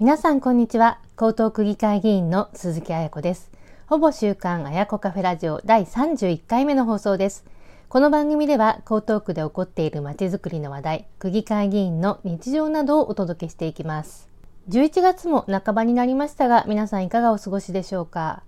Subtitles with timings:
[0.00, 0.98] 皆さんこんにちは。
[1.20, 3.50] 江東区議会議員の鈴木彩子です。
[3.86, 7.44] ほぼ週刊彩子カフェラジオ第31回目の放送です。
[7.90, 14.30] この番組では江東区で起こっているまちづくりの話題、区議会議員の日常などをお届けしていきます。
[14.70, 18.42] 11月も半ばになりましたが、皆さんいかがお過ごしでしょうか。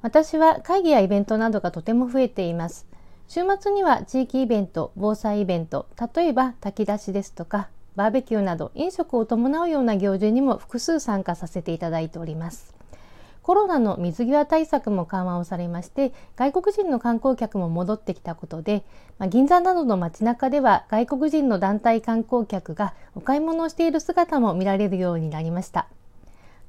[0.00, 2.86] 私は会議やイベントなどがとても増えています。
[3.26, 12.74] 週末には地域イベント、防災イベント、例えば炊き出しですとか、バーベキューなど飲食を伴うような行事にも複数参加させていただいております。
[13.42, 18.84] コロナの水際対策も緩和をされまして、外国人の観光客も戻ってきたことで、
[19.18, 25.88] まあ、銀座などの街中では外国人の団体観光客がお買い物をしている姿も見られるようになりました。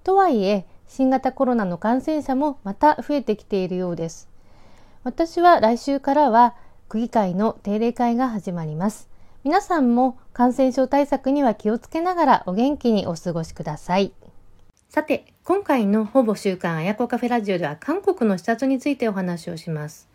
[0.03, 4.27] とはいえ、新型コロナの感染者もまた増えてきているようです。
[5.05, 6.55] 私は来週からは
[6.89, 9.15] 区議会の定例会が始まります。
[9.45, 14.12] 皆さんも感染症対策には気をつけながらお元気にお過ごしください。
[14.90, 20.10] さて、今回のほぼ週刊あやこカフェラジオでは韓国の視察についてお話をします。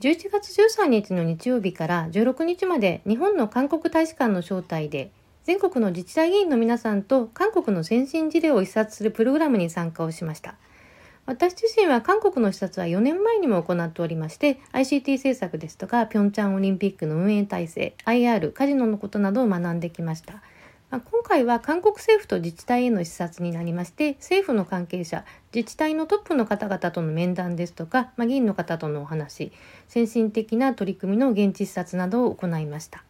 [0.00, 5.10] 11月13日の日曜日から16日まで日本の韓国大使館の招待で
[5.44, 10.54] 全国の自治体議員の皆さんと韓国の先進事例を視察するプログラムに参加をしました。
[11.26, 20.34] 私自身は韓国の視察は4年前にも行っておりまして、ICT 政策ですとか、ピョンチャンオリンピックの運営体制、IR、カジノのことなどを学んできました。
[20.88, 29.50] まあ、今回は韓国政府と自治体への視察になりまして、政府の関係者、自治体のトップの方々との面談ですとか、まあ、議員の方とのお話、
[29.88, 33.02] 先進的な取り組みの現地視察などを行いました。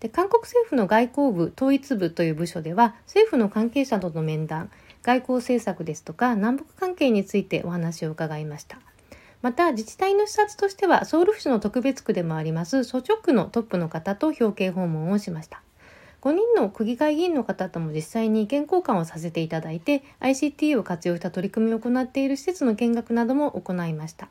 [0.00, 4.70] で韓国政府の外交部統一部という部署では政府の関係者との面談
[5.06, 8.78] 外交政策ですとか南北関係についてお話を伺いました。
[9.40, 15.62] また自治体の視察としてはソウル府市の特別区でもありますソチョ区のトップの方と表敬訪問をしました。
[16.22, 24.28] 5人の区議会議員の方とも実際に意見交換をさせていただいて ICT を活用した取り組みを行っている施設の見学なども行いました。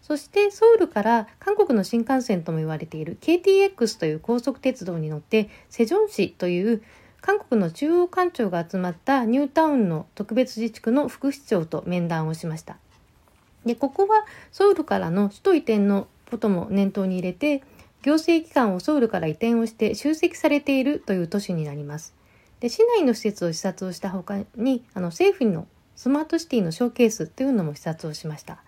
[0.00, 6.82] そしてソウルから韓国の新幹線とも言われている KTX という高速鉄道に乗ってセジョン市という
[7.20, 12.76] 韓国の中央官庁が集まったニュータウンの特別自治区の副市長と面談をしました。
[13.64, 17.62] で、ここはソウルからの首都移転のことも念頭に入れて、
[18.02, 22.14] 行政機関をソウルから移転をして集積されているという都市になります。
[22.60, 25.66] で、市内の施設を視察をしたほかに、あの政府の
[25.96, 28.58] スマートシティのショーケースというのも視察をしました。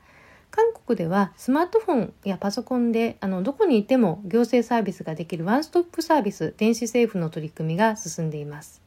[0.51, 8.83] 韓国ではスマートフォンやパソコンであのどこにいても行政サービスができるワンストップサービス電子政府の取り組みが進んでいます。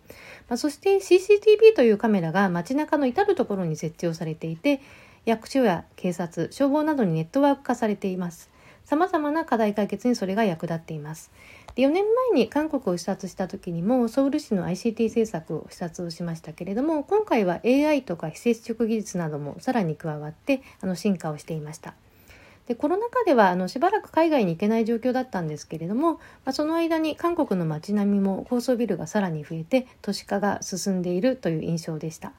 [0.49, 4.81] まあ、そして CCTV というカメラが街中の至る所に設置をされていて
[5.25, 8.49] 役所や警察消防などにネットワーク化されています。
[8.91, 11.31] 様々な課題解決にそれが役立っています。
[11.75, 12.03] で4年
[12.33, 21.93] 前に韓国を視察した時にもソウル市の ICT 政策を視察をしましたけれども今回は AI とか非接触技術などもさらに加わってあの進化をしていました。
[22.67, 32.33] でコロナ禍ではあのしばらく海外に行けない状況だったんですけれども、まあ、その間に韓国の街並みも高層ビルがさらに増えて都市化が進んでいるという印象でした。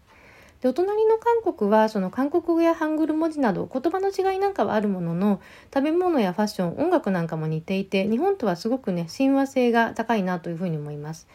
[0.62, 5.40] でお隣の韓国はその韓国語やハングル文字など言葉の違いなんかはあるものの
[5.74, 11.26] 食べ物やファッション音楽なんかも似ていて日本とはすごくね親和性が高いなというふうに思います。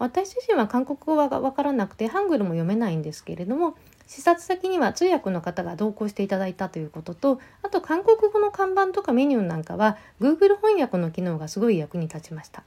[0.00, 3.76] 私自身は韓国語はわからなくてハングルも読めないんですけれども
[4.08, 12.64] 視察先には通訳の方が同行していただいたということとあと韓国語の看板とかメニューなんかは Google 翻訳の機能がすごい役に立ちました。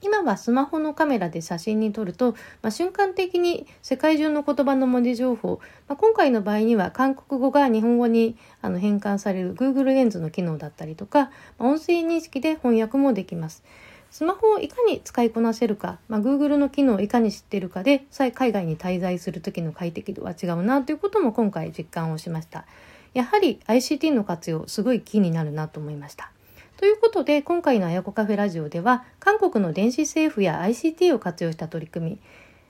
[0.00, 2.32] 今はスマホのカメラで写真に撮ると、
[2.62, 13.64] まあ、瞬間的に世界中の言葉の文字情報、まあ、今回の場合には韓国語が日本語にあの変換される Google レンズの機能だったりとか、まあ、音声認識で翻訳もできます。
[14.10, 22.64] スマホをいかに使いこなせるか、まあ、Google の機能をいかに知ってるかで、海外に滞在する時の快適度は違うなということも今回実感をしました。
[23.12, 26.32] やはり ICT の活用、すごい気になるなと思いました。
[26.78, 32.18] ということで、今回のあやこカフェラジオでは、韓国の電子政府や ICT を活用した取り組み、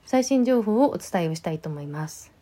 [0.07, 2.33] 最新情報をお伝えをしたいと思います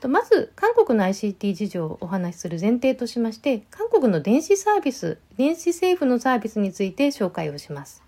[0.00, 0.08] と。
[0.08, 8.03] まず、韓国の ICT 事情をお話しする前提としまして、韓国の電子サービス、電子政府のサービスについて紹介をします。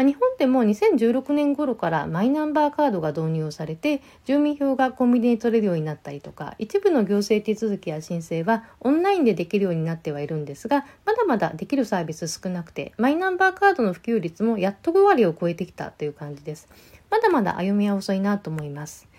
[0.00, 16.66] まあ、日本でも2016年頃からマイナンバーカードが導入されて住民票がコンビニで取れるようになったりとか一部の行政手続きや申請はオンラインでできるようになってはいるんですがまだまだできるサービス少なくてマイナンバーカードの普及率もやっと5割を超えてきたという感じです。
[17.10, 19.09] まだまだ歩みは遅いなと思います。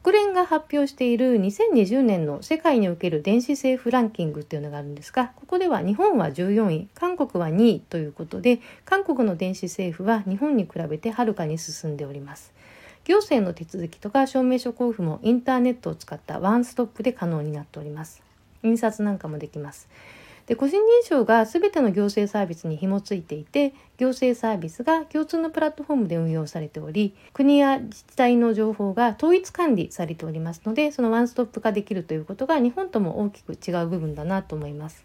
[0.00, 12.54] 国連が発表している2020年の世界における電子政府ランキングっていうのがあるんですが、ここでは日本は14位、韓国は2位ということで、韓国の電子政府は日本に比べてはるかに進んでおります。
[13.04, 18.22] 行政の手続きとか証明書交付もインターネットを使ったワンストップで可能になっております。
[18.62, 19.88] 印刷なんかもできます。
[20.46, 35.04] で個人認証が全ての行政サービスに紐付いていて行政サービスが共通のプラットフォームで運用されており国や自治体の情報が統一管理されておりますのでそのワンストップ化できるということが日本とも大きく違う部分だなと思います。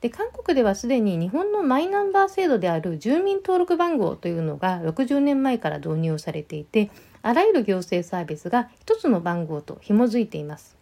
[0.00, 6.90] で韓国ではすでに日本のマイナンバー制度である住民登録番号というのが60年前から導入されていて
[7.22, 10.76] あらゆる行政サービスが一つの番号と紐づいています。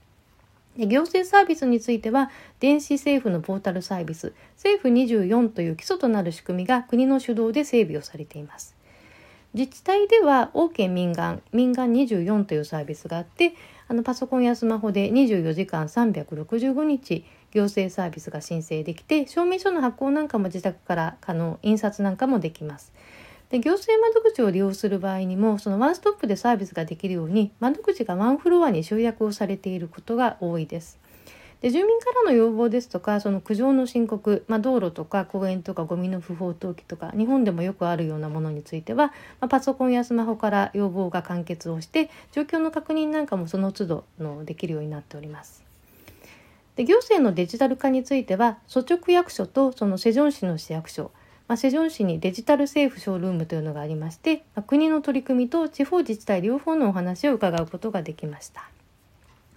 [0.77, 2.31] で行政サービスについては
[2.61, 8.77] 電子政府のポータルサービス政府24という基礎となる仕組みが国の主導で整備をされています。
[9.55, 13.55] 自治体では OK 民間民間24というサービスがあって
[13.87, 22.93] あのパソコンやスマホで24時間365日行政サービスが申請できて証明書の発行なんかも自宅から可能印刷なんかもできます。
[23.51, 30.99] で行政窓口を利用する場合にもそのワンストップでサービスができるように窓口がワンフロアに集約をされていることが多いです。
[31.65, 39.07] で住民からの要望ですとかその苦情の申告、まあ、道路とか公園とかゴミの不法投棄とか日本でもよくあるようなものについては、
[39.41, 45.65] まあ、パソコンやスマホから要望が完結をして状況の確認なんかもその都度のできるようになっております。
[46.77, 51.13] で行政のデジタル化については率直役所とそのセジョン市の市役所
[51.47, 58.69] まあ、セジョン市にデジタル政府ショールームというのがありまして、まあ、国の取り組みと地方自治体両方のお話を伺うことができました。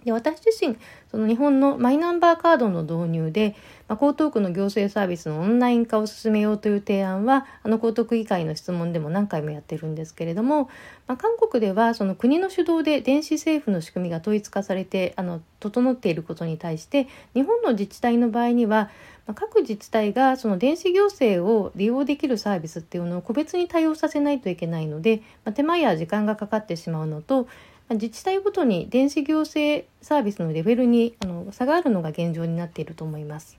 [0.04, 0.76] で私自身
[1.10, 3.56] その日本のマイナンバーカードの導入で、
[3.88, 10.70] まあ、江東区の行政サービスのオンライン化を進めようという提案はあの江東区議会の質問でも何回もやってるんですけれども、
[11.06, 18.90] まあ、韓国ではその国の主導で電子政府の仕組みが統一化されてあの整っていることに対して日本の自治体の場合には
[19.34, 27.46] 各自治体がその電子行政を利用できるサービスっていうのを個別に対応させないといけないので、ま、手間や時間がかかってしまうのと、
[27.94, 33.58] 自治体ごとに電子行政サービスのレベルにあの差があるのが現状になっていると思います。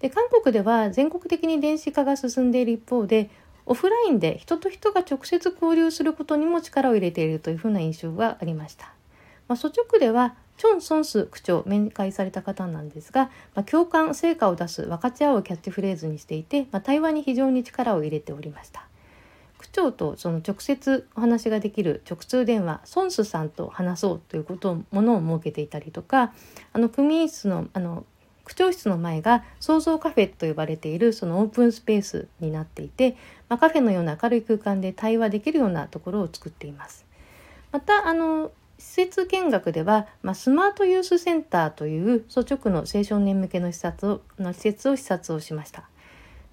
[0.00, 3.30] で韓国では全国的に電子化が進んでいる一方で
[3.66, 8.92] オフラインで人と人が直接交流することにも力を入れているというふうな印象がありました。
[9.46, 18.86] まあ、率直ではチョン・ソンス区長面会された方なんですが、まあ、共感成果を出す分かち合うキャッチフレーズにしていて、まあ、対話に非常に力を入れておりました
[19.60, 26.32] 区長とその直接お話ができる直通電話ソンスさんと話そうということをものを設けていたりとか
[26.72, 28.06] あの組員室のあの
[28.44, 33.16] 区長室の前が創造カフェと呼ばれているそのオープンスペースになっていて、
[33.48, 37.04] まあ、カフェのような明るい空間で対話できるようなところを作っています。
[37.70, 45.90] またあの施設見学では、まあ、スマートユースセンターという率直の青少年向けの施設をの施設を視察をしました。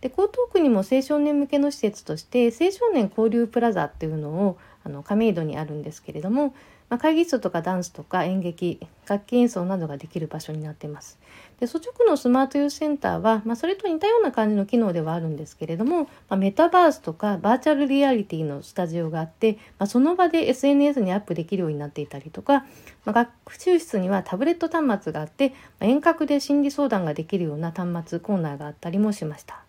[0.02, 6.54] で江東区にも青少年向けの施設として青少年交流プラザっていうのをあの亀戸にあるんですけれども、
[6.90, 11.18] まあ、会議室とかダンスとか演劇楽器演奏などができる場所になっています。
[11.60, 22.66] で率直のスマートユースセンターは、まあ、それと似たような感じの機能ではあるんですけれども、まあ、メタバースとかバーチャルリアリティのスタジオがあって、まあ、その場で SNS にアップできるようになっていたりとか、
[23.06, 29.67] まあ、学習室にはタブレット端末があって、まあ、遠隔で心理相談ができるような端末コーナーがあったりもしました。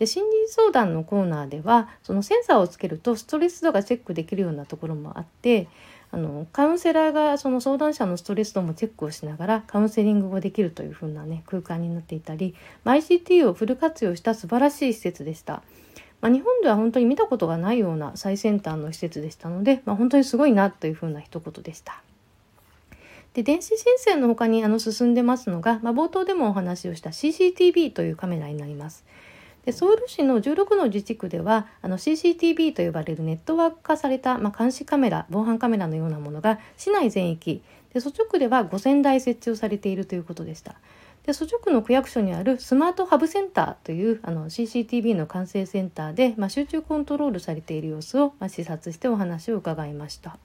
[0.00, 5.68] で心理相談のコーナーではそのセンサーをつけるとストレス度がチェックできるようなところもあって
[6.10, 12.54] あのカウンセラーがその相談者のストレス度もチェックをしながらカウンセリングをできるというふうなね空間になっていたり
[12.86, 15.62] ICT をフル活用した素晴らしい施設でした。
[16.22, 22.02] まあ、日本では本当に見たことがないような最先端の施設でしたので、まあ、本当にすごいなというふうな一言でした。
[23.34, 29.04] で電子申請の他にあの進んでますのが、まあ、冒頭でもお話をした CCTV というカメラになります。
[29.64, 37.62] でソウル市の16の自治区ではあの CCTV と呼ばれるネットワーク化された、まあ、監視カメラ防犯カメラのようなものが市内全域
[37.92, 40.76] で率直では5000台設置をされているということでした。
[41.26, 50.38] で率直の区役所にあるスマートハブセンターというあの CCTV の管制センターで、まあ、集中コントロールされている様子を、まあ、視察してお話を伺いました。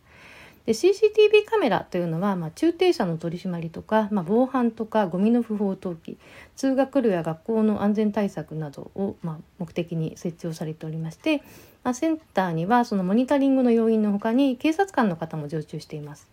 [0.66, 6.18] で CCTV カメラというのは、まあ、駐停車の取り締まりとか、まあ、防犯とかゴミの不法投棄
[6.56, 11.44] 通学路や学校の安全対策などを、まあ、目的に設置をされておりまして、
[11.84, 16.28] まあ、センターにはそのモニタリングの要員のほかに警察官の方も常駐しています。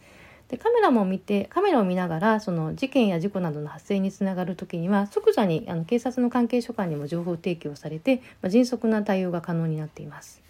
[0.48, 10.42] でカメラも見てカメラを見ながらその事件や事故などの発生につながる時には即座にあの警察の関係所管にも情報提供されて、まあ、迅速な対応が可能になっています。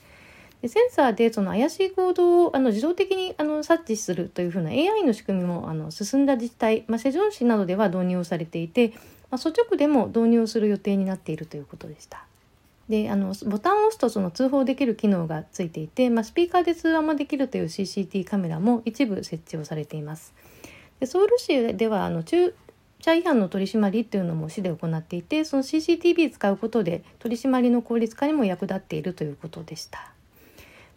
[0.63, 8.95] でセンサーでその怪しい行動をあの自動的にあの察知するというふうな AI の仕組みもあの進んだ自治体、まあ、セジョン市などでは導入されていて、
[9.31, 12.25] まあ、率直でも導入する予定になっているということでした。
[12.89, 20.33] であのボタンを押すとその通報できる機能がついていて、まあ、スピーカーで通話もできるという CCT カメラも一部設置をされています。
[21.01, 22.55] でソウル市ではあの駐
[23.01, 30.13] 車違反の取り締まりっていうのも市で行っていてその CCTV 使うことで取り締まりの効率化にも役立っているということでした。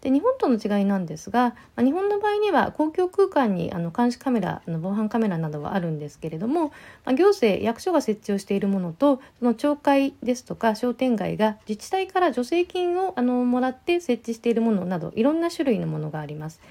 [0.05, 6.65] で日本との違いなんですが、まあ、日本の場合には公共空間にあの監視カメラの防犯カメラなどはあるんですけれども、
[7.05, 16.61] まあ、行政役所が設置をしているものとその町会ですとか商店街が自治体から助成金をあのもらって設置しているものなどいろんな種類のものがあります。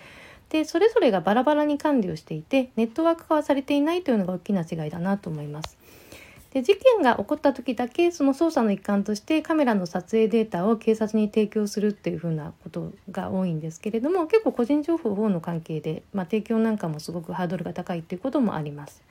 [0.50, 5.76] でそれぞれがバラバラに管理をしていてネットワーク化はされていないというのが大きな違いだなと思います。
[6.54, 19.02] で事件が起こった時だけその捜査の一環としてカメラの撮影データを警察に提供するっていうふうなことが多いんですけれども結構個人情報保護の関係で、まあ、提供なんかもすごくハードルが高いっていうこともあります。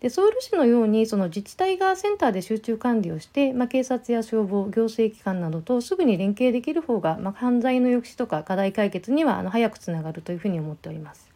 [0.00, 11.31] でソウル市のようにその自治体がセンターで集中管理をして、まあ、警察や消防行政機関などとすぐに連携できる方が、まあ、犯罪の抑止とか課題解決にはあの早くつながるというふうに思っております。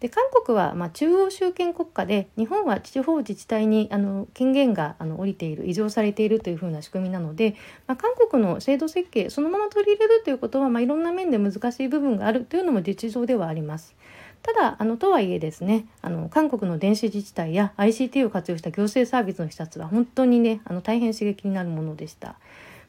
[0.00, 13.96] で韓国はま中央集権国家で日本は地方自治体にあの権限があの降りている移譲されているというふうな仕組みなので、まあ、韓国の制度設計そのまま取り入れるということは、まあ、いろんな面で難しい部分があるというのも実情ではあります。
[14.42, 22.36] ただあのとはいえですねあの韓国の電子自治体や ICT を活用した行政サービスの視察は本当にねあの大変刺激になるものでした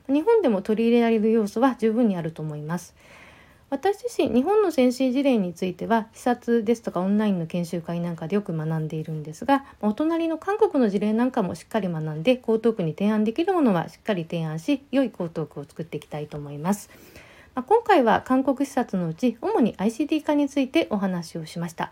[0.08, 2.96] 日本でも取り入れられる要素は十分にあると思います
[3.69, 16.89] 私自身日本の先進事例については視察ですとかオンラインの研修会なんかでよく学んでいるんですがお隣の韓国の事例なんかもしっかり学んで江東区に提案できるものはしっかり提案し良い江東区を作っていきたいと思います。
[17.55, 21.91] まあ、今回は韓国視察のうち主に ICT 化についてお話をしました。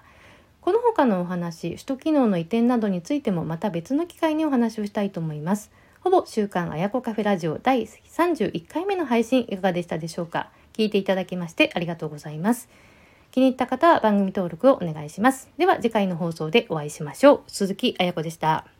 [0.61, 5.71] この他のお話、首都機能の移転などについてもまた別の機会にお話をしたいと思います。
[6.01, 10.49] ほぼ週刊あやこカフェラジオ第31回目の配信いかがでしたでしょうか？
[10.77, 12.69] 聞いていただきましてありがとうございます。
[13.31, 15.49] 気に入った方は番組登録をお願いします。
[15.57, 17.43] では次回の放送でお会いしましょう。
[17.47, 18.76] 鈴木彩子でした。